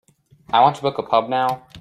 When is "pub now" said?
1.03-1.67